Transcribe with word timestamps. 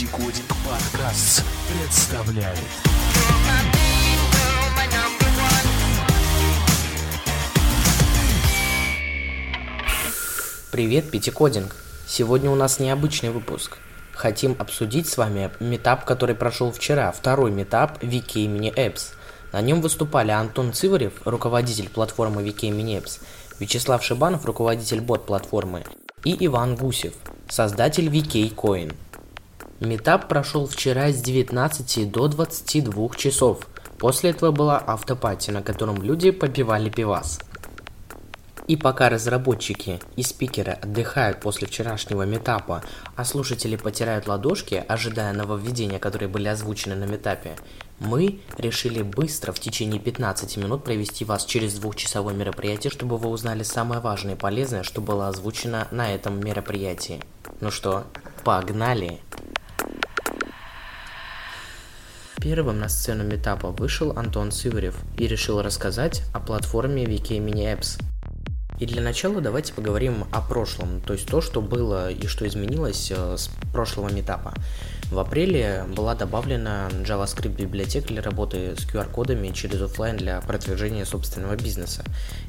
Пятикодинг 0.00 0.46
подкаст 0.64 1.44
представляет 1.68 2.58
Привет, 10.72 11.10
Пятикодинг! 11.10 11.76
Сегодня 12.06 12.50
у 12.50 12.54
нас 12.54 12.80
необычный 12.80 13.28
выпуск. 13.28 13.76
Хотим 14.14 14.56
обсудить 14.58 15.06
с 15.06 15.18
вами 15.18 15.50
метап, 15.60 16.06
который 16.06 16.34
прошел 16.34 16.72
вчера, 16.72 17.12
второй 17.12 17.50
метап 17.50 18.02
VK 18.02 18.46
Mini 18.46 18.74
Apps. 18.74 19.12
На 19.52 19.60
нем 19.60 19.82
выступали 19.82 20.30
Антон 20.30 20.72
Циварев, 20.72 21.12
руководитель 21.26 21.90
платформы 21.90 22.42
VK 22.42 22.70
Mini 22.70 23.02
Apps, 23.02 23.20
Вячеслав 23.58 24.02
Шибанов, 24.02 24.46
руководитель 24.46 25.02
бот-платформы, 25.02 25.84
и 26.24 26.46
Иван 26.46 26.76
Гусев, 26.76 27.12
создатель 27.50 28.08
VK 28.08 28.54
Coin. 28.54 28.94
Метап 29.80 30.28
прошел 30.28 30.66
вчера 30.66 31.10
с 31.10 31.22
19 31.22 32.10
до 32.12 32.28
22 32.28 33.08
часов. 33.16 33.66
После 33.98 34.28
этого 34.28 34.50
была 34.50 34.76
автопати, 34.78 35.50
на 35.50 35.62
котором 35.62 36.02
люди 36.02 36.32
попивали 36.32 36.90
пивас. 36.90 37.40
И 38.66 38.76
пока 38.76 39.08
разработчики 39.08 39.98
и 40.16 40.22
спикеры 40.22 40.72
отдыхают 40.72 41.40
после 41.40 41.66
вчерашнего 41.66 42.24
метапа, 42.24 42.84
а 43.16 43.24
слушатели 43.24 43.76
потирают 43.76 44.28
ладошки, 44.28 44.84
ожидая 44.86 45.32
нововведения, 45.32 45.98
которые 45.98 46.28
были 46.28 46.48
озвучены 46.48 46.94
на 46.94 47.04
метапе, 47.04 47.56
мы 48.00 48.38
решили 48.58 49.00
быстро 49.00 49.52
в 49.52 49.60
течение 49.60 49.98
15 49.98 50.58
минут 50.58 50.84
провести 50.84 51.24
вас 51.24 51.46
через 51.46 51.78
двухчасовое 51.78 52.34
мероприятие, 52.34 52.90
чтобы 52.90 53.16
вы 53.16 53.30
узнали 53.30 53.62
самое 53.62 54.02
важное 54.02 54.34
и 54.34 54.38
полезное, 54.38 54.82
что 54.82 55.00
было 55.00 55.28
озвучено 55.28 55.88
на 55.90 56.14
этом 56.14 56.38
мероприятии. 56.38 57.22
Ну 57.60 57.70
что, 57.70 58.04
погнали! 58.44 59.20
Первым 62.40 62.80
на 62.80 62.88
сцену 62.88 63.22
метапа 63.22 63.68
вышел 63.68 64.16
Антон 64.16 64.50
Сыворев 64.50 64.96
и 65.18 65.26
решил 65.26 65.60
рассказать 65.60 66.22
о 66.32 66.40
платформе 66.40 67.04
VK 67.04 67.38
Mini 67.38 67.76
Apps. 67.76 68.02
И 68.78 68.86
для 68.86 69.02
начала 69.02 69.42
давайте 69.42 69.74
поговорим 69.74 70.24
о 70.32 70.40
прошлом, 70.40 71.02
то 71.02 71.12
есть 71.12 71.26
то, 71.26 71.42
что 71.42 71.60
было 71.60 72.10
и 72.10 72.26
что 72.26 72.48
изменилось 72.48 73.12
э, 73.14 73.36
с 73.36 73.50
прошлого 73.74 74.10
метапа. 74.10 74.54
В 75.10 75.18
апреле 75.18 75.84
была 75.94 76.14
добавлена 76.14 76.88
JavaScript 77.04 77.56
библиотека 77.56 78.08
для 78.08 78.22
работы 78.22 78.74
с 78.74 78.86
QR-кодами 78.86 79.52
через 79.52 79.82
офлайн 79.82 80.16
для 80.16 80.40
продвижения 80.40 81.04
собственного 81.04 81.56
бизнеса. 81.56 82.04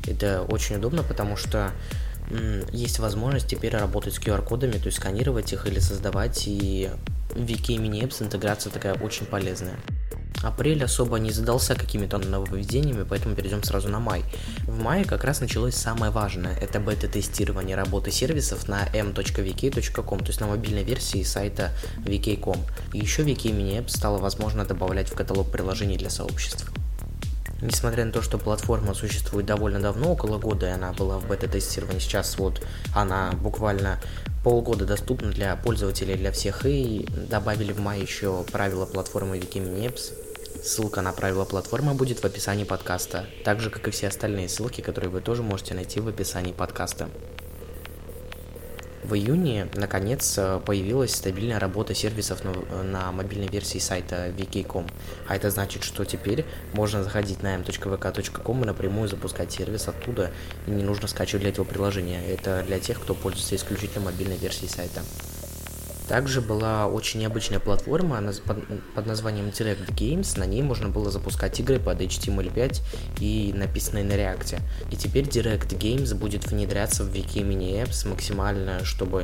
Это 0.07 0.43
очень 0.43 0.77
удобно, 0.77 1.03
потому 1.03 1.35
что 1.35 1.71
есть 2.71 2.99
возможность 2.99 3.47
теперь 3.47 3.75
работать 3.75 4.13
с 4.13 4.19
QR-кодами, 4.19 4.73
то 4.73 4.85
есть 4.85 4.99
сканировать 4.99 5.51
их 5.51 5.67
или 5.67 5.79
создавать, 5.79 6.43
и 6.47 6.89
в 7.33 7.39
Wiki 7.39 7.77
Mini 7.77 8.01
Apps 8.01 8.21
интеграция 8.23 8.71
такая 8.71 8.93
очень 8.95 9.25
полезная. 9.25 9.75
Апрель 10.43 10.83
особо 10.83 11.19
не 11.19 11.31
задался 11.31 11.75
какими-то 11.75 12.17
нововведениями, 12.17 13.05
поэтому 13.07 13.35
перейдем 13.35 13.63
сразу 13.63 13.89
на 13.89 13.99
май. 13.99 14.23
В 14.65 14.79
мае 14.79 15.05
как 15.05 15.23
раз 15.23 15.39
началось 15.39 15.75
самое 15.75 16.11
важное, 16.11 16.55
это 16.55 16.79
бета-тестирование 16.79 17.75
работы 17.75 18.11
сервисов 18.11 18.67
на 18.67 18.87
m.vk.com, 18.93 20.19
то 20.19 20.27
есть 20.27 20.41
на 20.41 20.47
мобильной 20.47 20.83
версии 20.83 21.21
сайта 21.23 21.71
vk.com. 22.05 22.57
И 22.93 22.99
еще 22.99 23.21
Wiki 23.21 23.51
Mini 23.51 23.79
Apps 23.79 23.89
стало 23.89 24.17
возможно 24.17 24.65
добавлять 24.65 25.09
в 25.09 25.13
каталог 25.13 25.51
приложений 25.51 25.97
для 25.97 26.09
сообществ. 26.09 26.71
Несмотря 27.61 28.05
на 28.05 28.11
то, 28.11 28.23
что 28.23 28.39
платформа 28.39 28.95
существует 28.95 29.45
довольно 29.45 29.79
давно, 29.79 30.13
около 30.13 30.39
года, 30.39 30.67
и 30.67 30.71
она 30.71 30.93
была 30.93 31.19
в 31.19 31.27
бета-тестировании, 31.27 31.99
сейчас 31.99 32.39
вот 32.39 32.65
она 32.95 33.33
буквально 33.33 33.99
полгода 34.43 34.85
доступна 34.85 35.31
для 35.31 35.55
пользователей, 35.55 36.15
для 36.15 36.31
всех, 36.31 36.65
и 36.65 37.07
добавили 37.29 37.73
в 37.73 37.79
мае 37.79 38.01
еще 38.01 38.43
правила 38.51 38.85
платформы 38.85 39.37
Wikimini 39.37 39.87
Apps. 39.87 40.13
Ссылка 40.63 41.01
на 41.01 41.11
правила 41.11 41.45
платформы 41.45 41.93
будет 41.93 42.19
в 42.19 42.25
описании 42.25 42.65
подкаста, 42.65 43.25
так 43.43 43.59
же, 43.59 43.69
как 43.69 43.87
и 43.87 43.91
все 43.91 44.07
остальные 44.07 44.49
ссылки, 44.49 44.81
которые 44.81 45.09
вы 45.09 45.21
тоже 45.21 45.43
можете 45.43 45.73
найти 45.73 45.99
в 45.99 46.07
описании 46.07 46.51
подкаста. 46.51 47.09
В 49.03 49.15
июне, 49.15 49.67
наконец, 49.75 50.39
появилась 50.65 51.15
стабильная 51.15 51.59
работа 51.59 51.95
сервисов 51.95 52.43
на, 52.43 52.83
на 52.83 53.11
мобильной 53.11 53.47
версии 53.47 53.79
сайта 53.79 54.29
vk.com. 54.29 54.87
А 55.27 55.35
это 55.35 55.49
значит, 55.49 55.83
что 55.83 56.05
теперь 56.05 56.45
можно 56.73 57.03
заходить 57.03 57.41
на 57.41 57.55
m.vk.com 57.55 58.63
и 58.63 58.65
напрямую 58.65 59.09
запускать 59.09 59.51
сервис 59.51 59.87
оттуда, 59.87 60.31
и 60.67 60.71
не 60.71 60.83
нужно 60.83 61.07
скачивать 61.07 61.41
для 61.41 61.49
этого 61.49 61.65
приложения. 61.65 62.23
Это 62.25 62.63
для 62.65 62.79
тех, 62.79 63.01
кто 63.01 63.15
пользуется 63.15 63.55
исключительно 63.55 64.05
мобильной 64.05 64.37
версией 64.37 64.69
сайта. 64.69 65.01
Также 66.11 66.41
была 66.41 66.87
очень 66.87 67.21
необычная 67.21 67.61
платформа 67.61 68.21
под 68.95 69.05
названием 69.05 69.47
Direct 69.47 69.95
Games. 69.95 70.37
На 70.37 70.43
ней 70.43 70.61
можно 70.61 70.89
было 70.89 71.09
запускать 71.09 71.57
игры 71.61 71.79
под 71.79 72.01
HTML5 72.01 72.81
и 73.21 73.53
написанные 73.55 74.03
на 74.03 74.11
React. 74.11 74.59
И 74.91 74.97
теперь 74.97 75.23
Direct 75.23 75.69
Games 75.69 76.13
будет 76.13 76.47
внедряться 76.47 77.05
в 77.05 77.13
Wiki 77.13 77.47
Mini 77.47 77.81
Apps 77.81 78.05
максимально, 78.09 78.83
чтобы 78.83 79.23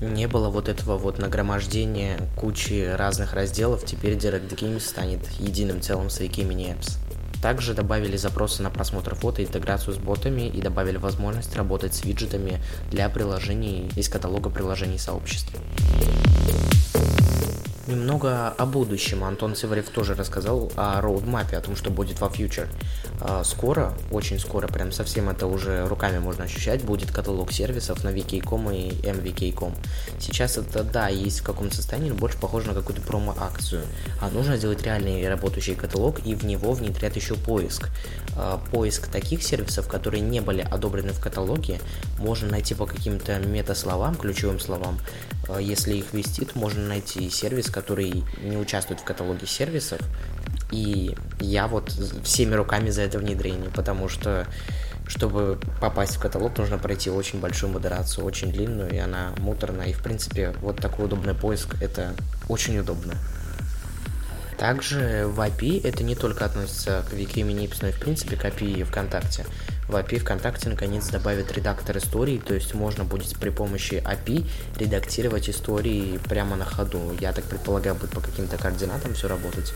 не 0.00 0.28
было 0.28 0.48
вот 0.48 0.68
этого 0.68 0.96
вот 0.96 1.18
нагромождения 1.18 2.16
кучи 2.36 2.94
разных 2.96 3.32
разделов. 3.32 3.84
Теперь 3.84 4.14
Direct 4.14 4.48
Games 4.50 4.78
станет 4.78 5.28
единым 5.40 5.80
целым 5.80 6.08
с 6.08 6.20
Wiki 6.20 6.46
Mini 6.48 6.78
Apps. 6.78 6.98
Также 7.42 7.74
добавили 7.74 8.16
запросы 8.16 8.62
на 8.62 8.70
просмотр 8.70 9.16
фото, 9.16 9.42
интеграцию 9.42 9.94
с 9.94 9.98
ботами 9.98 10.42
и 10.42 10.62
добавили 10.62 10.96
возможность 10.96 11.56
работать 11.56 11.92
с 11.92 12.04
виджетами 12.04 12.62
для 12.90 13.08
приложений 13.08 13.90
из 13.96 14.08
каталога 14.08 14.48
приложений 14.48 14.98
сообщества. 14.98 15.58
Немного 17.92 18.48
о 18.48 18.64
будущем. 18.64 19.22
Антон 19.22 19.54
Сиварев 19.54 19.90
тоже 19.90 20.14
рассказал 20.14 20.72
о 20.76 21.02
роудмапе, 21.02 21.58
о 21.58 21.60
том, 21.60 21.76
что 21.76 21.90
будет 21.90 22.22
во 22.22 22.30
фьючер. 22.30 22.66
А, 23.20 23.44
скоро, 23.44 23.92
очень 24.10 24.40
скоро, 24.40 24.66
прям 24.66 24.92
совсем 24.92 25.28
это 25.28 25.46
уже 25.46 25.86
руками 25.86 26.18
можно 26.18 26.44
ощущать, 26.44 26.82
будет 26.82 27.10
каталог 27.10 27.52
сервисов 27.52 28.02
на 28.02 28.08
VK.com 28.08 28.70
и 28.70 28.92
MVK.com. 29.02 29.74
Сейчас 30.18 30.56
это, 30.56 30.84
да, 30.84 31.08
есть 31.08 31.40
в 31.40 31.42
каком-то 31.44 31.76
состоянии, 31.76 32.08
но 32.08 32.14
больше 32.14 32.38
похоже 32.38 32.68
на 32.68 32.74
какую-то 32.74 33.02
промо-акцию. 33.02 33.82
А 34.22 34.30
нужно 34.30 34.56
сделать 34.56 34.82
реальный 34.82 35.28
работающий 35.28 35.74
каталог 35.74 36.24
и 36.24 36.34
в 36.34 36.46
него 36.46 36.72
внедрять 36.72 37.16
еще 37.16 37.34
поиск. 37.34 37.90
А, 38.34 38.58
поиск 38.72 39.08
таких 39.08 39.42
сервисов, 39.42 39.86
которые 39.86 40.22
не 40.22 40.40
были 40.40 40.62
одобрены 40.62 41.12
в 41.12 41.20
каталоге, 41.20 41.78
можно 42.18 42.48
найти 42.48 42.74
по 42.74 42.86
каким-то 42.86 43.38
мета-словам, 43.38 44.14
ключевым 44.14 44.60
словам. 44.60 44.98
А, 45.48 45.58
если 45.58 45.94
их 45.96 46.12
ввести, 46.12 46.46
то 46.46 46.58
можно 46.58 46.86
найти 46.86 47.28
сервис, 47.28 47.66
который 47.66 47.81
не 47.90 48.56
участвует 48.56 49.00
в 49.00 49.04
каталоге 49.04 49.46
сервисов. 49.46 50.00
И 50.70 51.14
я 51.40 51.66
вот 51.66 51.90
всеми 52.24 52.54
руками 52.54 52.90
за 52.90 53.02
это 53.02 53.18
внедрение, 53.18 53.70
потому 53.70 54.08
что 54.08 54.46
чтобы 55.06 55.58
попасть 55.80 56.16
в 56.16 56.20
каталог, 56.20 56.56
нужно 56.56 56.78
пройти 56.78 57.10
очень 57.10 57.40
большую 57.40 57.72
модерацию, 57.72 58.24
очень 58.24 58.52
длинную, 58.52 58.90
и 58.94 58.98
она 58.98 59.32
муторная. 59.38 59.88
И, 59.88 59.92
в 59.92 60.02
принципе, 60.02 60.54
вот 60.60 60.76
такой 60.76 61.06
удобный 61.06 61.34
поиск, 61.34 61.76
это 61.82 62.14
очень 62.48 62.78
удобно. 62.78 63.14
Также 64.58 65.26
в 65.26 65.40
API 65.40 65.86
это 65.86 66.04
не 66.04 66.14
только 66.14 66.44
относится 66.44 67.04
к 67.10 67.14
Wikiminix, 67.14 67.78
но 67.82 67.88
и 67.88 67.92
в 67.92 67.98
принципе 67.98 68.36
к 68.36 68.44
API 68.44 68.84
ВКонтакте. 68.84 69.44
В 69.92 69.94
API 69.94 70.20
ВКонтакте 70.20 70.70
наконец 70.70 71.08
добавят 71.08 71.52
редактор 71.52 71.98
историй, 71.98 72.38
то 72.38 72.54
есть 72.54 72.72
можно 72.72 73.04
будет 73.04 73.36
при 73.36 73.50
помощи 73.50 74.02
API 74.02 74.48
редактировать 74.78 75.50
истории 75.50 76.18
прямо 76.30 76.56
на 76.56 76.64
ходу. 76.64 77.14
Я 77.20 77.34
так 77.34 77.44
предполагаю, 77.44 77.94
будет 77.96 78.12
по 78.12 78.22
каким-то 78.22 78.56
координатам 78.56 79.12
все 79.12 79.28
работать. 79.28 79.74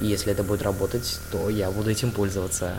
И 0.00 0.06
если 0.06 0.32
это 0.32 0.44
будет 0.44 0.62
работать, 0.62 1.20
то 1.30 1.50
я 1.50 1.70
буду 1.70 1.90
этим 1.90 2.10
пользоваться. 2.10 2.72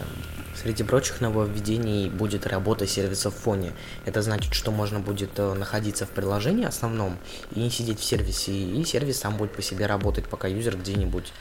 Среди 0.59 0.81
прочих 0.81 1.22
нововведений 1.22 2.09
будет 2.09 2.47
работа 2.47 2.88
сервиса 2.88 3.30
в 3.30 3.36
фоне. 3.36 3.74
Это 4.06 4.24
значит, 4.24 4.56
что 4.56 4.72
можно 4.72 5.00
будет 5.00 5.38
э, 5.38 5.54
находиться 5.54 6.07
в 6.07 6.10
приложении 6.10 6.66
основном 6.66 7.19
и 7.54 7.60
не 7.60 7.69
сидеть 7.69 8.00
в 8.00 8.04
сервисе, 8.04 8.54
и 8.54 8.83
сервис 8.86 9.19
сам 9.19 9.38
будет 9.38 9.51
по 9.54 9.62
себе 9.62 9.86
работать, 9.86 10.25
пока 10.25 10.48
юзер 10.48 10.78
где-нибудь 10.78 11.31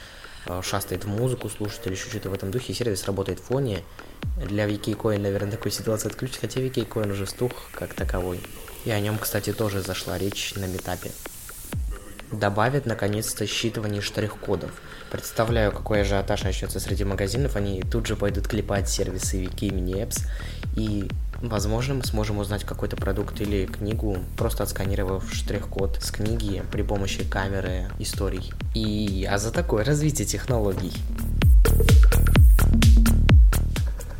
шастает 0.63 1.05
в 1.05 1.09
музыку, 1.09 1.49
слушает 1.49 1.87
или 1.87 1.95
еще 1.95 2.09
что-то 2.09 2.31
в 2.31 2.35
этом 2.35 2.51
духе, 2.51 2.75
сервис 2.75 3.05
работает 3.05 3.41
в 3.41 3.45
фоне. 3.45 3.83
Для 4.37 4.69
VKCoin, 4.69 5.19
наверное, 5.19 5.53
такой 5.53 5.71
ситуации 5.71 6.09
отключить, 6.09 6.39
хотя 6.41 6.61
VKCoin 6.61 7.13
уже 7.13 7.27
стух 7.27 7.53
как 7.73 7.95
таковой. 7.95 8.41
И 8.85 8.91
о 8.91 9.01
нем, 9.01 9.19
кстати, 9.19 9.53
тоже 9.53 9.83
зашла 9.83 10.19
речь 10.19 10.55
на 10.57 10.67
метапе. 10.67 11.11
Добавят, 12.33 12.87
наконец-то, 12.87 13.45
считывание 13.45 14.01
штрих-кодов– 14.01 14.71
Представляю, 15.11 15.73
какой 15.73 16.03
ажиотаж 16.03 16.45
начнется 16.45 16.79
среди 16.79 17.03
магазинов, 17.03 17.57
они 17.57 17.83
тут 17.83 18.07
же 18.07 18.15
пойдут 18.15 18.47
клепать 18.47 18.89
сервисы 18.89 19.43
Mini 19.43 20.07
Apps, 20.07 20.21
и, 20.77 21.11
возможно, 21.43 21.95
мы 21.95 22.05
сможем 22.05 22.39
узнать 22.39 22.65
какой-то 22.65 22.97
продукт 22.97 23.41
или 23.41 23.67
книгу, 23.67 24.19
просто 24.37 24.63
отсканировав 24.63 25.33
штрих-код 25.33 25.99
с 26.01 26.11
книги 26.11 26.63
при 26.71 26.83
помощи 26.83 27.25
камеры 27.25 27.89
историй. 27.99 28.53
И 28.75 29.27
а 29.31 29.39
за 29.39 29.53
такое 29.53 29.85
развитие 29.85 30.27
технологий. 30.27 30.93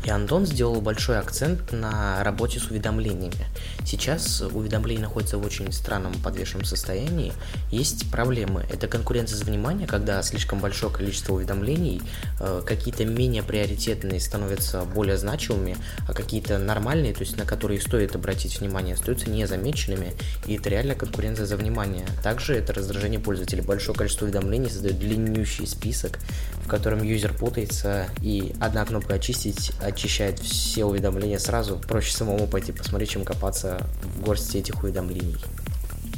Антон 0.09 0.45
сделал 0.45 0.81
большой 0.81 1.19
акцент 1.19 1.71
на 1.71 2.23
работе 2.23 2.59
с 2.59 2.71
уведомлениями. 2.71 3.45
Сейчас 3.85 4.41
уведомления 4.41 5.03
находятся 5.03 5.37
в 5.37 5.45
очень 5.45 5.71
странном 5.71 6.13
подвешенном 6.13 6.65
состоянии. 6.65 7.33
Есть 7.71 8.09
проблемы. 8.09 8.65
Это 8.71 8.87
конкуренция 8.87 9.37
за 9.37 9.45
внимание, 9.45 9.87
когда 9.87 10.21
слишком 10.23 10.59
большое 10.59 10.91
количество 10.91 11.33
уведомлений, 11.33 12.01
э, 12.39 12.63
какие-то 12.65 13.05
менее 13.05 13.43
приоритетные 13.43 14.19
становятся 14.19 14.83
более 14.85 15.17
значимыми, 15.17 15.77
а 16.07 16.13
какие-то 16.13 16.57
нормальные, 16.57 17.13
то 17.13 17.21
есть 17.21 17.37
на 17.37 17.45
которые 17.45 17.79
стоит 17.79 18.15
обратить 18.15 18.59
внимание, 18.59 18.95
остаются 18.95 19.29
незамеченными, 19.29 20.13
и 20.47 20.55
это 20.55 20.69
реально 20.69 20.95
конкуренция 20.95 21.45
за 21.45 21.57
внимание. 21.57 22.05
Также 22.23 22.55
это 22.55 22.73
раздражение 22.73 23.19
пользователей. 23.19 23.61
Большое 23.61 23.97
количество 23.97 24.25
уведомлений 24.25 24.69
создает 24.69 24.99
длиннющий 24.99 25.67
список, 25.67 26.17
в 26.63 26.67
котором 26.67 27.03
юзер 27.03 27.33
путается, 27.33 28.07
и 28.21 28.53
одна 28.59 28.85
кнопка 28.85 29.15
«Очистить» 29.15 29.71
очищает 29.91 30.39
все 30.39 30.85
уведомления 30.85 31.39
сразу. 31.39 31.77
Проще 31.77 32.13
самому 32.13 32.47
пойти 32.47 32.71
посмотреть, 32.71 33.11
чем 33.11 33.23
копаться 33.23 33.85
в 34.03 34.21
горсти 34.21 34.57
этих 34.57 34.83
уведомлений. 34.83 35.37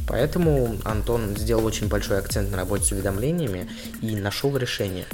Поэтому 0.07 0.75
Антон 0.83 1.35
сделал 1.37 1.65
очень 1.65 1.87
большой 1.87 2.19
акцент 2.19 2.51
на 2.51 2.57
работе 2.57 2.85
с 2.85 2.91
уведомлениями 2.91 3.69
и 4.01 4.15
нашел 4.15 4.55
решение. 4.57 5.05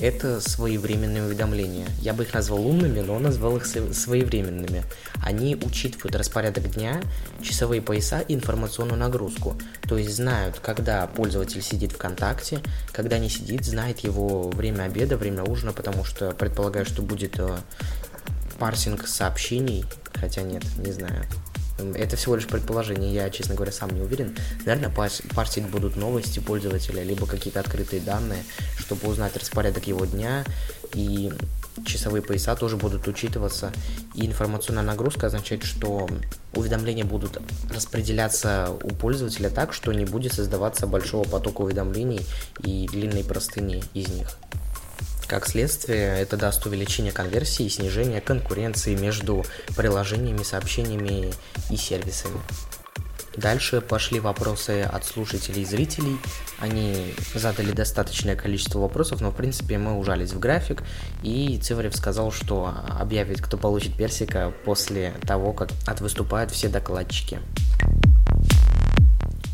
Это 0.00 0.40
своевременные 0.40 1.24
уведомления. 1.24 1.86
Я 2.00 2.14
бы 2.14 2.24
их 2.24 2.34
назвал 2.34 2.66
умными, 2.66 3.00
но 3.00 3.14
он 3.14 3.22
назвал 3.22 3.56
их 3.56 3.64
своевременными. 3.66 4.82
Они 5.22 5.54
учитывают 5.54 6.16
распорядок 6.16 6.68
дня, 6.70 7.00
часовые 7.42 7.80
пояса 7.80 8.20
и 8.20 8.34
информационную 8.34 8.98
нагрузку. 8.98 9.56
То 9.88 9.96
есть 9.96 10.16
знают, 10.16 10.58
когда 10.58 11.06
пользователь 11.06 11.62
сидит 11.62 11.92
в 11.92 11.96
контакте, 11.96 12.58
когда 12.92 13.18
не 13.18 13.30
сидит, 13.30 13.64
знает 13.64 14.00
его 14.00 14.50
время 14.50 14.82
обеда, 14.82 15.16
время 15.16 15.44
ужина, 15.44 15.72
потому 15.72 16.04
что 16.04 16.32
предполагаю, 16.32 16.84
что 16.86 17.00
будет 17.00 17.38
э, 17.38 17.56
парсинг 18.64 19.06
сообщений, 19.06 19.84
хотя 20.14 20.40
нет, 20.40 20.64
не 20.78 20.90
знаю. 20.90 21.26
Это 21.96 22.16
всего 22.16 22.34
лишь 22.36 22.46
предположение, 22.46 23.12
я, 23.12 23.28
честно 23.28 23.54
говоря, 23.54 23.72
сам 23.72 23.90
не 23.90 24.00
уверен. 24.00 24.34
Наверное, 24.64 24.88
парсить 25.34 25.66
будут 25.68 25.96
новости 25.96 26.38
пользователя, 26.38 27.02
либо 27.02 27.26
какие-то 27.26 27.60
открытые 27.60 28.00
данные, 28.00 28.42
чтобы 28.78 29.06
узнать 29.06 29.36
распорядок 29.36 29.86
его 29.86 30.06
дня, 30.06 30.46
и 30.94 31.30
часовые 31.84 32.22
пояса 32.22 32.56
тоже 32.56 32.78
будут 32.78 33.06
учитываться. 33.06 33.70
И 34.14 34.24
информационная 34.24 34.82
нагрузка 34.82 35.26
означает, 35.26 35.62
что 35.62 36.08
уведомления 36.54 37.04
будут 37.04 37.42
распределяться 37.70 38.70
у 38.82 38.88
пользователя 38.94 39.50
так, 39.50 39.74
что 39.74 39.92
не 39.92 40.06
будет 40.06 40.32
создаваться 40.32 40.86
большого 40.86 41.28
потока 41.28 41.60
уведомлений 41.60 42.24
и 42.62 42.88
длинной 42.90 43.24
простыни 43.24 43.84
из 43.92 44.08
них. 44.08 44.38
Как 45.26 45.46
следствие, 45.46 46.18
это 46.18 46.36
даст 46.36 46.66
увеличение 46.66 47.12
конверсии 47.12 47.66
и 47.66 47.70
снижение 47.70 48.20
конкуренции 48.20 48.94
между 48.94 49.44
приложениями, 49.76 50.42
сообщениями 50.42 51.32
и 51.70 51.76
сервисами. 51.76 52.40
Дальше 53.36 53.80
пошли 53.80 54.20
вопросы 54.20 54.82
от 54.82 55.04
слушателей 55.04 55.62
и 55.62 55.64
зрителей. 55.64 56.18
Они 56.60 57.14
задали 57.34 57.72
достаточное 57.72 58.36
количество 58.36 58.78
вопросов, 58.78 59.20
но 59.20 59.30
в 59.30 59.34
принципе 59.34 59.76
мы 59.78 59.98
ужались 59.98 60.32
в 60.32 60.38
график, 60.38 60.82
и 61.22 61.58
Циварев 61.60 61.96
сказал, 61.96 62.30
что 62.30 62.72
объявит, 62.88 63.40
кто 63.42 63.56
получит 63.56 63.96
персика 63.96 64.52
после 64.64 65.14
того, 65.26 65.52
как 65.52 65.70
отвыступают 65.86 66.52
все 66.52 66.68
докладчики. 66.68 67.40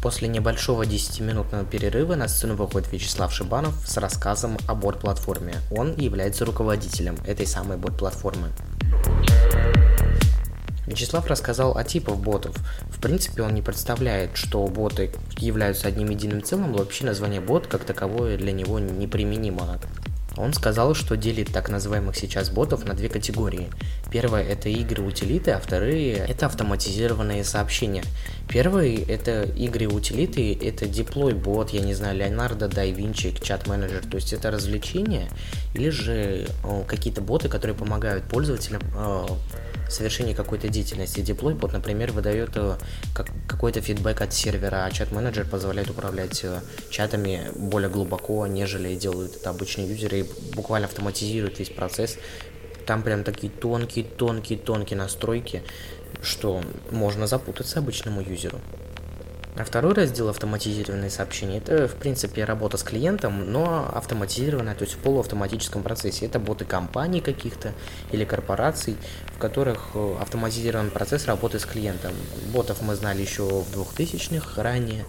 После 0.02 0.28
небольшого 0.28 0.84
10-минутного 0.84 1.66
перерыва 1.66 2.14
на 2.14 2.26
сцену 2.26 2.54
выходит 2.54 2.90
Вячеслав 2.90 3.32
Шибанов 3.34 3.74
с 3.86 3.98
рассказом 3.98 4.56
о 4.66 4.74
бот-платформе. 4.74 5.56
Он 5.70 5.94
является 5.94 6.46
руководителем 6.46 7.18
этой 7.26 7.46
самой 7.46 7.76
бот-платформы. 7.76 8.48
Вячеслав 10.86 11.26
рассказал 11.26 11.76
о 11.76 11.84
типах 11.84 12.16
ботов. 12.16 12.56
В 12.90 13.00
принципе, 13.00 13.42
он 13.42 13.54
не 13.54 13.62
представляет, 13.62 14.30
что 14.34 14.66
боты 14.66 15.12
являются 15.36 15.86
одним 15.86 16.08
единым 16.08 16.42
целым, 16.42 16.72
вообще 16.72 17.04
название 17.04 17.40
бот 17.40 17.66
как 17.66 17.84
таковое 17.84 18.38
для 18.38 18.52
него 18.52 18.78
неприменимо. 18.78 19.78
Он 20.36 20.52
сказал, 20.52 20.94
что 20.94 21.16
делит 21.16 21.52
так 21.52 21.68
называемых 21.68 22.16
сейчас 22.16 22.50
ботов 22.50 22.84
на 22.84 22.94
две 22.94 23.08
категории. 23.08 23.68
Первая 24.10 24.44
это 24.44 24.68
игры-утилиты, 24.68 25.52
а 25.52 25.60
вторые 25.60 26.14
это 26.14 26.46
автоматизированные 26.46 27.44
сообщения. 27.44 28.04
Первые 28.48 29.02
это 29.02 29.42
игры-утилиты, 29.42 30.54
это 30.54 30.86
деплой 30.86 31.34
бот, 31.34 31.70
я 31.70 31.80
не 31.80 31.94
знаю, 31.94 32.18
da 32.18 32.84
Vinci, 32.84 33.40
чат-менеджер, 33.40 34.04
то 34.06 34.16
есть 34.16 34.32
это 34.32 34.50
развлечения 34.50 35.28
или 35.74 35.90
же 35.90 36.48
о, 36.64 36.82
какие-то 36.86 37.20
боты, 37.20 37.48
которые 37.48 37.76
помогают 37.76 38.24
пользователям 38.24 38.82
о, 38.94 39.38
совершении 39.92 40.34
какой-то 40.34 40.68
деятельности. 40.68 41.20
Бот, 41.32 41.72
например, 41.72 42.12
выдает 42.12 42.50
э, 42.56 42.76
как, 43.14 43.28
какой-то 43.46 43.80
фидбэк 43.80 44.20
от 44.20 44.32
сервера, 44.32 44.84
а 44.84 44.90
чат-менеджер 44.90 45.46
позволяет 45.46 45.90
управлять 45.90 46.40
э, 46.44 46.60
чатами 46.90 47.50
более 47.56 47.90
глубоко, 47.90 48.46
нежели 48.46 48.94
делают 48.94 49.36
это 49.36 49.50
обычные 49.50 49.88
юзеры 49.88 50.20
и 50.20 50.26
буквально 50.54 50.86
автоматизируют 50.86 51.58
весь 51.58 51.70
процесс. 51.70 52.18
Там 52.86 53.02
прям 53.02 53.24
такие 53.24 53.52
тонкие-тонкие-тонкие 53.52 54.98
настройки, 54.98 55.62
что 56.22 56.62
можно 56.90 57.26
запутаться 57.26 57.78
обычному 57.78 58.20
юзеру. 58.20 58.60
А 59.56 59.64
второй 59.64 59.94
раздел 59.94 60.28
автоматизированные 60.28 61.10
сообщения 61.10 61.58
это 61.58 61.88
в 61.88 61.94
принципе 61.94 62.44
работа 62.44 62.76
с 62.76 62.82
клиентом, 62.82 63.50
но 63.52 63.90
автоматизированная, 63.92 64.74
то 64.74 64.84
есть 64.84 64.94
в 64.94 64.98
полуавтоматическом 64.98 65.82
процессе. 65.82 66.26
Это 66.26 66.38
боты 66.38 66.64
компаний 66.64 67.20
каких-то 67.20 67.72
или 68.12 68.24
корпораций, 68.24 68.96
в 69.34 69.38
которых 69.38 69.90
э, 69.94 70.16
автоматизирован 70.20 70.90
процесс 70.90 71.26
работы 71.26 71.58
с 71.58 71.66
клиентом. 71.66 72.12
Ботов 72.52 72.80
мы 72.80 72.94
знали 72.94 73.22
еще 73.22 73.42
в 73.42 73.76
2000-х 73.76 74.62
ранее, 74.62 75.04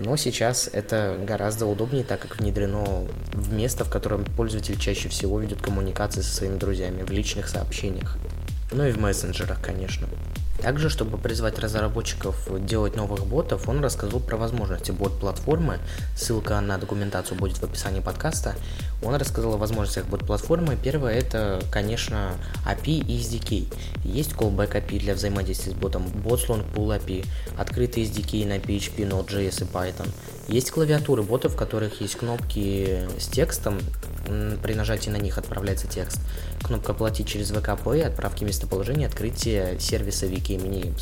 но 0.00 0.16
сейчас 0.16 0.68
это 0.72 1.18
гораздо 1.22 1.66
удобнее, 1.66 2.04
так 2.04 2.20
как 2.20 2.38
внедрено 2.38 3.06
в 3.32 3.52
место, 3.52 3.84
в 3.84 3.90
котором 3.90 4.24
пользователь 4.24 4.78
чаще 4.78 5.08
всего 5.08 5.38
ведет 5.38 5.62
коммуникации 5.62 6.22
со 6.22 6.34
своими 6.34 6.56
друзьями 6.56 7.02
в 7.02 7.10
личных 7.10 7.48
сообщениях. 7.48 8.16
Ну 8.72 8.86
и 8.86 8.92
в 8.92 8.98
мессенджерах, 8.98 9.60
конечно. 9.62 10.08
Также, 10.62 10.90
чтобы 10.90 11.16
призвать 11.16 11.58
разработчиков 11.58 12.36
делать 12.66 12.94
новых 12.94 13.26
ботов, 13.26 13.68
он 13.68 13.82
рассказал 13.82 14.20
про 14.20 14.36
возможности 14.36 14.90
бот-платформы. 14.90 15.78
Ссылка 16.16 16.60
на 16.60 16.76
документацию 16.78 17.38
будет 17.38 17.58
в 17.58 17.62
описании 17.64 18.00
подкаста. 18.00 18.54
Он 19.02 19.14
рассказал 19.14 19.54
о 19.54 19.56
возможностях 19.56 20.06
бот-платформы. 20.06 20.76
Первое 20.76 21.14
это, 21.14 21.62
конечно, 21.72 22.32
API 22.66 23.04
и 23.06 23.18
SDK. 23.18 23.72
Есть 24.04 24.32
callback 24.32 24.72
API 24.72 24.98
для 24.98 25.14
взаимодействия 25.14 25.72
с 25.72 25.74
ботом, 25.74 26.06
Botslong 26.06 26.64
Pool 26.74 26.98
API, 26.98 27.26
открытый 27.56 28.04
SDK 28.04 28.46
на 28.46 28.58
PHP, 28.58 29.08
Node.js 29.08 29.62
и 29.62 29.66
Python. 29.66 30.08
Есть 30.48 30.70
клавиатуры 30.72 31.22
ботов, 31.22 31.54
в 31.54 31.56
которых 31.56 32.00
есть 32.00 32.16
кнопки 32.16 33.08
с 33.18 33.28
текстом, 33.28 33.78
при 34.24 34.74
нажатии 34.74 35.10
на 35.10 35.16
них 35.16 35.38
отправляется 35.38 35.86
текст. 35.86 36.20
Кнопка 36.62 36.92
«Оплатить 36.92 37.28
через 37.28 37.50
ВКП», 37.50 38.04
отправки 38.04 38.44
местоположения, 38.44 39.06
открытие 39.06 39.78
сервиса 39.80 40.26
Wiki 40.26 40.56
Mini 40.56 40.94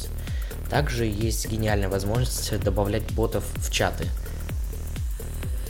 Также 0.70 1.04
есть 1.04 1.48
гениальная 1.48 1.88
возможность 1.88 2.58
добавлять 2.60 3.10
ботов 3.12 3.44
в 3.56 3.70
чаты. 3.70 4.06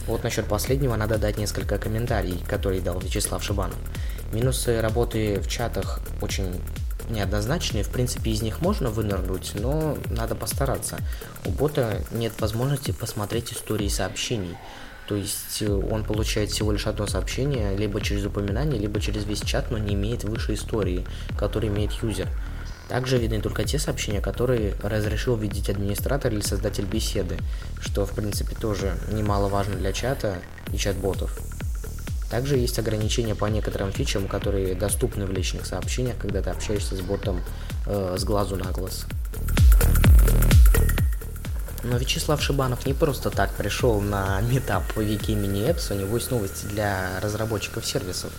Вот 0.06 0.24
насчет 0.24 0.46
последнего 0.46 0.96
надо 0.96 1.18
дать 1.18 1.36
несколько 1.36 1.78
комментариев, 1.78 2.46
которые 2.48 2.80
дал 2.80 2.98
Вячеслав 2.98 3.42
Шибанов. 3.44 3.78
Минусы 4.32 4.80
работы 4.80 5.40
в 5.40 5.48
чатах 5.48 6.00
очень 6.20 6.60
неоднозначные, 7.10 7.84
в 7.84 7.90
принципе 7.90 8.30
из 8.30 8.42
них 8.42 8.60
можно 8.60 8.90
вынырнуть, 8.90 9.52
но 9.54 9.96
надо 10.10 10.34
постараться. 10.34 10.98
У 11.44 11.50
бота 11.50 12.02
нет 12.10 12.32
возможности 12.40 12.90
посмотреть 12.90 13.52
истории 13.52 13.88
сообщений, 13.88 14.56
то 15.08 15.16
есть 15.16 15.62
э, 15.62 15.72
он 15.72 16.04
получает 16.04 16.50
всего 16.50 16.70
лишь 16.70 16.86
одно 16.86 17.06
сообщение, 17.06 17.74
либо 17.76 18.00
через 18.00 18.26
упоминание, 18.26 18.78
либо 18.78 19.00
через 19.00 19.24
весь 19.24 19.40
чат, 19.40 19.70
но 19.70 19.78
не 19.78 19.94
имеет 19.94 20.22
выше 20.22 20.52
истории, 20.52 21.06
который 21.38 21.70
имеет 21.70 21.92
юзер. 22.02 22.28
Также 22.88 23.18
видны 23.18 23.40
только 23.40 23.64
те 23.64 23.78
сообщения, 23.78 24.20
которые 24.20 24.74
разрешил 24.82 25.36
видеть 25.36 25.70
администратор 25.70 26.32
или 26.32 26.42
создатель 26.42 26.84
беседы, 26.84 27.36
что 27.80 28.04
в 28.04 28.12
принципе 28.12 28.54
тоже 28.54 28.96
немаловажно 29.10 29.76
для 29.76 29.92
чата 29.92 30.38
и 30.72 30.76
чат-ботов. 30.76 31.38
Также 32.30 32.58
есть 32.58 32.78
ограничения 32.78 33.34
по 33.34 33.46
некоторым 33.46 33.90
фичам, 33.90 34.28
которые 34.28 34.74
доступны 34.74 35.24
в 35.24 35.32
личных 35.32 35.64
сообщениях, 35.64 36.18
когда 36.18 36.42
ты 36.42 36.50
общаешься 36.50 36.94
с 36.94 37.00
ботом 37.00 37.40
э, 37.86 38.16
с 38.18 38.24
глазу 38.24 38.56
на 38.56 38.70
глаз. 38.72 39.06
Но 41.90 41.96
Вячеслав 41.96 42.42
Шибанов 42.42 42.84
не 42.84 42.92
просто 42.92 43.30
так 43.30 43.50
пришел 43.54 43.98
на 44.02 44.42
метап 44.42 44.82
по 44.92 45.00
Wiki 45.00 45.34
Mini 45.34 45.70
Apps, 45.70 45.90
у 45.90 45.98
него 45.98 46.16
есть 46.16 46.30
новости 46.30 46.66
для 46.66 47.18
разработчиков 47.20 47.86
сервисов. 47.86 48.30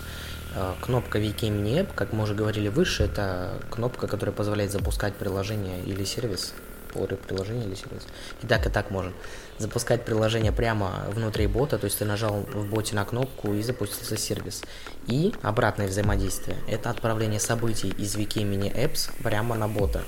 Э, 0.54 0.74
кнопка 0.80 1.18
Wiki 1.18 1.48
Mini 1.48 1.80
App, 1.80 1.88
как 1.92 2.12
мы 2.12 2.22
уже 2.22 2.34
говорили 2.34 2.68
выше, 2.68 3.02
это 3.02 3.54
кнопка, 3.68 4.06
которая 4.06 4.32
позволяет 4.32 4.70
запускать 4.70 5.14
приложение 5.16 5.82
или 5.82 6.04
сервис 6.04 6.54
Explorer 6.90 7.16
приложение 7.16 7.66
или 7.66 7.74
сервис. 7.74 8.06
И 8.42 8.46
так, 8.46 8.66
и 8.66 8.70
так 8.70 8.90
можно. 8.90 9.12
Запускать 9.58 10.04
приложение 10.04 10.52
прямо 10.52 11.04
внутри 11.08 11.46
бота, 11.46 11.78
то 11.78 11.84
есть 11.84 11.98
ты 11.98 12.04
нажал 12.04 12.40
в 12.52 12.68
боте 12.68 12.94
на 12.94 13.04
кнопку 13.04 13.52
и 13.54 13.62
запустился 13.62 14.16
сервис. 14.16 14.62
И 15.06 15.34
обратное 15.42 15.88
взаимодействие. 15.88 16.56
Это 16.68 16.90
отправление 16.90 17.40
событий 17.40 17.88
из 17.88 18.16
VK 18.16 18.42
Mini 18.42 18.74
Apps 18.74 19.10
прямо 19.22 19.54
на 19.56 19.68
бота 19.68 20.02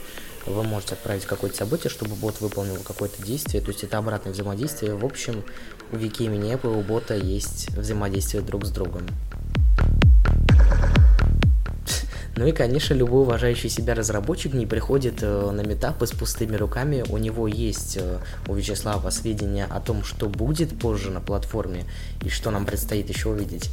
вы 0.46 0.62
можете 0.62 0.94
отправить 0.94 1.24
какое-то 1.24 1.56
событие, 1.56 1.90
чтобы 1.90 2.14
бот 2.14 2.40
выполнил 2.40 2.76
какое-то 2.82 3.22
действие, 3.22 3.62
то 3.62 3.70
есть 3.70 3.84
это 3.84 3.98
обратное 3.98 4.32
взаимодействие. 4.32 4.94
В 4.94 5.04
общем, 5.04 5.44
у 5.92 5.96
Вики 5.96 6.22
и 6.24 6.66
у 6.66 6.80
бота 6.82 7.14
есть 7.14 7.70
взаимодействие 7.70 8.42
друг 8.42 8.66
с 8.66 8.70
другом. 8.70 9.06
Ну 12.34 12.46
и, 12.46 12.52
конечно, 12.52 12.94
любой 12.94 13.22
уважающий 13.22 13.68
себя 13.68 13.94
разработчик 13.94 14.54
не 14.54 14.64
приходит 14.64 15.22
э, 15.22 15.50
на 15.50 15.60
метапы 15.60 16.06
с 16.06 16.12
пустыми 16.12 16.56
руками. 16.56 17.04
У 17.10 17.18
него 17.18 17.46
есть, 17.46 17.98
э, 18.00 18.18
у 18.48 18.54
Вячеслава, 18.54 19.10
сведения 19.10 19.66
о 19.66 19.80
том, 19.80 20.02
что 20.02 20.28
будет 20.28 20.78
позже 20.78 21.10
на 21.10 21.20
платформе 21.20 21.84
и 22.24 22.30
что 22.30 22.50
нам 22.50 22.64
предстоит 22.64 23.10
еще 23.10 23.28
увидеть. 23.28 23.68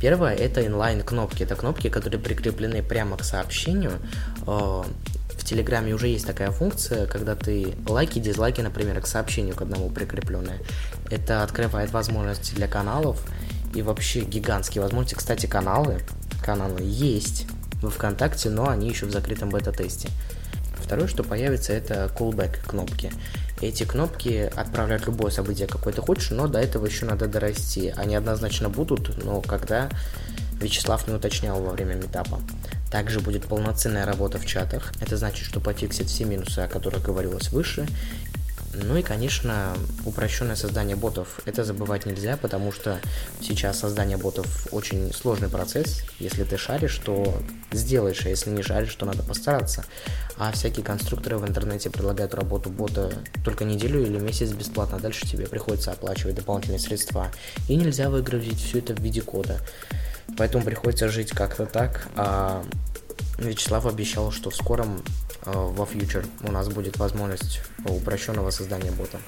Первое– 0.00 0.34
это 0.36 0.64
инлайн-кнопки. 0.64 1.42
Это 1.42 1.56
кнопки, 1.56 1.88
которые 1.88 2.20
прикреплены 2.20 2.82
прямо 2.82 3.16
к 3.16 3.24
сообщению. 3.24 3.98
Э, 4.46 4.84
в 5.44 5.46
Телеграме 5.46 5.92
уже 5.92 6.08
есть 6.08 6.26
такая 6.26 6.50
функция, 6.50 7.04
когда 7.04 7.34
ты 7.34 7.74
лайки, 7.86 8.18
дизлайки, 8.18 8.62
например, 8.62 8.98
к 9.02 9.06
сообщению 9.06 9.54
к 9.54 9.60
одному 9.60 9.90
прикрепленные. 9.90 10.60
Это 11.10 11.42
открывает 11.42 11.92
возможности 11.92 12.54
для 12.54 12.66
каналов 12.66 13.22
и 13.74 13.82
вообще 13.82 14.20
гигантские 14.20 14.80
возможности. 14.80 15.16
Кстати, 15.16 15.44
каналы, 15.44 16.00
каналы 16.42 16.80
есть 16.82 17.46
в 17.82 17.90
ВКонтакте, 17.90 18.48
но 18.48 18.70
они 18.70 18.88
еще 18.88 19.04
в 19.04 19.12
закрытом 19.12 19.50
бета-тесте. 19.50 20.08
Второе, 20.82 21.08
что 21.08 21.22
появится, 21.22 21.74
это 21.74 22.10
callback 22.18 22.66
кнопки. 22.66 23.12
Эти 23.60 23.84
кнопки 23.84 24.50
отправляют 24.56 25.04
любое 25.04 25.30
событие, 25.30 25.68
какое 25.68 25.92
ты 25.92 26.00
хочешь, 26.00 26.30
но 26.30 26.48
до 26.48 26.58
этого 26.58 26.86
еще 26.86 27.04
надо 27.04 27.26
дорасти. 27.26 27.92
Они 27.98 28.16
однозначно 28.16 28.70
будут, 28.70 29.22
но 29.22 29.42
когда 29.42 29.90
Вячеслав 30.58 31.06
не 31.06 31.12
уточнял 31.12 31.60
во 31.60 31.72
время 31.72 31.96
метапа. 31.96 32.40
Также 32.94 33.18
будет 33.18 33.46
полноценная 33.46 34.06
работа 34.06 34.38
в 34.38 34.46
чатах. 34.46 34.92
Это 35.00 35.16
значит, 35.16 35.44
что 35.44 35.58
пофиксит 35.58 36.06
все 36.06 36.24
минусы, 36.24 36.60
о 36.60 36.68
которых 36.68 37.02
говорилось 37.02 37.50
выше. 37.50 37.88
Ну 38.72 38.96
и, 38.96 39.02
конечно, 39.02 39.76
упрощенное 40.04 40.54
создание 40.54 40.94
ботов. 40.94 41.40
Это 41.44 41.64
забывать 41.64 42.06
нельзя, 42.06 42.36
потому 42.36 42.70
что 42.70 43.00
сейчас 43.40 43.80
создание 43.80 44.16
ботов 44.16 44.68
очень 44.70 45.12
сложный 45.12 45.48
процесс. 45.48 46.04
Если 46.20 46.44
ты 46.44 46.56
шаришь, 46.56 46.96
то 47.04 47.36
сделаешь, 47.72 48.24
а 48.26 48.28
если 48.28 48.50
не 48.50 48.62
шаришь, 48.62 48.94
то 48.94 49.06
надо 49.06 49.24
постараться. 49.24 49.84
А 50.38 50.52
всякие 50.52 50.86
конструкторы 50.86 51.38
в 51.38 51.48
интернете 51.48 51.90
предлагают 51.90 52.32
работу 52.32 52.70
бота 52.70 53.12
только 53.44 53.64
неделю 53.64 54.02
или 54.02 54.20
месяц 54.20 54.50
бесплатно. 54.50 55.00
Дальше 55.00 55.26
тебе 55.26 55.48
приходится 55.48 55.90
оплачивать 55.90 56.36
дополнительные 56.36 56.78
средства. 56.78 57.32
И 57.66 57.74
нельзя 57.74 58.08
выгрузить 58.08 58.60
все 58.60 58.78
это 58.78 58.94
в 58.94 59.00
виде 59.00 59.20
кода. 59.20 59.58
Поэтому 60.36 60.64
приходится 60.64 61.08
жить 61.08 61.30
как-то 61.30 61.66
так. 61.66 62.08
А 62.16 62.64
Вячеслав 63.38 63.86
обещал, 63.86 64.30
что 64.30 64.50
в 64.50 64.56
скором 64.56 65.02
э, 65.44 65.52
во 65.52 65.84
Future 65.84 66.26
у 66.42 66.52
нас 66.52 66.68
будет 66.68 66.98
возможность 66.98 67.60
упрощенного 67.84 68.50
создания 68.50 68.90
бота. 68.90 69.18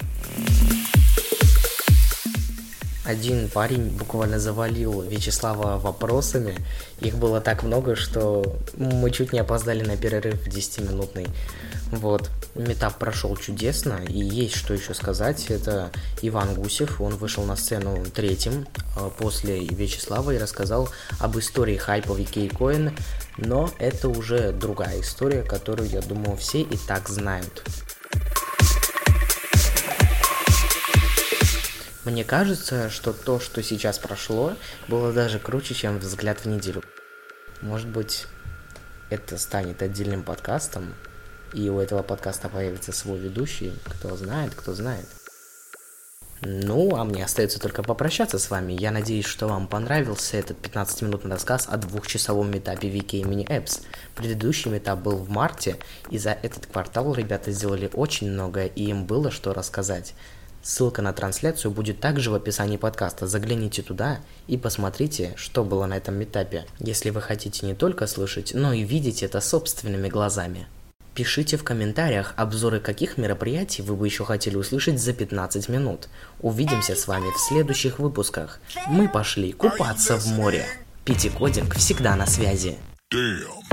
Один 3.06 3.48
парень 3.48 3.90
буквально 3.90 4.40
завалил 4.40 5.00
Вячеслава 5.02 5.78
вопросами. 5.78 6.56
Их 7.00 7.16
было 7.16 7.40
так 7.40 7.62
много, 7.62 7.94
что 7.94 8.56
мы 8.76 9.12
чуть 9.12 9.32
не 9.32 9.38
опоздали 9.38 9.84
на 9.84 9.96
перерыв 9.96 10.44
10-минутный. 10.48 11.28
Вот. 11.92 12.28
Метап 12.56 12.98
прошел 12.98 13.36
чудесно, 13.36 14.00
и 14.08 14.18
есть 14.18 14.56
что 14.56 14.74
еще 14.74 14.92
сказать. 14.92 15.46
Это 15.50 15.92
Иван 16.20 16.54
Гусев, 16.54 17.00
он 17.00 17.14
вышел 17.14 17.44
на 17.44 17.54
сцену 17.54 18.04
третьим 18.12 18.66
э, 18.96 19.10
после 19.18 19.60
Вячеслава 19.60 20.32
и 20.32 20.38
рассказал 20.38 20.88
об 21.20 21.38
истории 21.38 21.76
хайпа 21.76 22.12
VK 22.12 22.34
Coin, 22.34 22.90
но 23.36 23.70
это 23.78 24.08
уже 24.08 24.50
другая 24.50 25.00
история, 25.00 25.42
которую, 25.42 25.88
я 25.88 26.00
думаю, 26.00 26.36
все 26.36 26.62
и 26.62 26.76
так 26.76 27.08
знают. 27.08 27.62
Мне 32.06 32.22
кажется, 32.22 32.88
что 32.88 33.12
то, 33.12 33.40
что 33.40 33.64
сейчас 33.64 33.98
прошло, 33.98 34.54
было 34.86 35.12
даже 35.12 35.40
круче, 35.40 35.74
чем 35.74 35.98
взгляд 35.98 36.38
в 36.38 36.46
неделю. 36.46 36.84
Может 37.62 37.88
быть, 37.88 38.26
это 39.10 39.36
станет 39.38 39.82
отдельным 39.82 40.22
подкастом, 40.22 40.94
и 41.52 41.68
у 41.68 41.80
этого 41.80 42.04
подкаста 42.04 42.48
появится 42.48 42.92
свой 42.92 43.18
ведущий, 43.18 43.72
кто 43.84 44.16
знает, 44.16 44.54
кто 44.54 44.72
знает. 44.72 45.04
Ну, 46.42 46.94
а 46.94 47.02
мне 47.02 47.24
остается 47.24 47.58
только 47.58 47.82
попрощаться 47.82 48.38
с 48.38 48.50
вами. 48.50 48.74
Я 48.74 48.92
надеюсь, 48.92 49.26
что 49.26 49.48
вам 49.48 49.66
понравился 49.66 50.36
этот 50.36 50.64
15-минутный 50.64 51.32
рассказ 51.32 51.66
о 51.68 51.76
двухчасовом 51.76 52.52
метапе 52.52 52.88
VK 52.88 53.22
Mini 53.22 53.44
Apps. 53.48 53.82
Предыдущий 54.14 54.70
метап 54.70 55.00
был 55.00 55.16
в 55.16 55.28
марте, 55.28 55.76
и 56.10 56.18
за 56.18 56.30
этот 56.30 56.66
квартал 56.66 57.12
ребята 57.14 57.50
сделали 57.50 57.90
очень 57.92 58.30
много, 58.30 58.64
и 58.64 58.84
им 58.84 59.06
было 59.06 59.32
что 59.32 59.52
рассказать. 59.52 60.14
Ссылка 60.66 61.00
на 61.00 61.12
трансляцию 61.12 61.70
будет 61.70 62.00
также 62.00 62.32
в 62.32 62.34
описании 62.34 62.76
подкаста. 62.76 63.28
Загляните 63.28 63.82
туда 63.82 64.18
и 64.48 64.58
посмотрите, 64.58 65.32
что 65.36 65.62
было 65.62 65.86
на 65.86 65.96
этом 65.96 66.16
метапе, 66.16 66.66
если 66.80 67.10
вы 67.10 67.22
хотите 67.22 67.64
не 67.64 67.74
только 67.74 68.08
слышать, 68.08 68.50
но 68.52 68.72
и 68.72 68.82
видеть 68.82 69.22
это 69.22 69.40
собственными 69.40 70.08
глазами. 70.08 70.66
Пишите 71.14 71.56
в 71.56 71.62
комментариях, 71.62 72.34
обзоры 72.36 72.80
каких 72.80 73.16
мероприятий 73.16 73.82
вы 73.82 73.94
бы 73.94 74.08
еще 74.08 74.24
хотели 74.24 74.56
услышать 74.56 75.00
за 75.00 75.12
15 75.12 75.68
минут. 75.68 76.08
Увидимся 76.40 76.96
с 76.96 77.06
вами 77.06 77.30
в 77.30 77.38
следующих 77.48 78.00
выпусках. 78.00 78.58
Мы 78.88 79.08
пошли 79.08 79.52
купаться 79.52 80.16
в 80.16 80.26
море. 80.32 80.66
Пятикодинг 81.04 81.76
всегда 81.76 82.16
на 82.16 82.26
связи. 82.26 82.76
Damn. 83.14 83.65